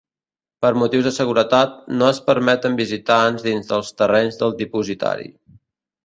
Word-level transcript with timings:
Per 0.65 0.69
motius 0.83 1.03
de 1.07 1.09
seguretat, 1.17 1.75
no 1.99 2.07
es 2.13 2.19
permeten 2.29 2.77
visitants 2.79 3.45
dins 3.49 3.69
dels 3.73 3.91
terrenys 4.03 4.41
del 4.41 4.55
dipositari. 4.63 5.29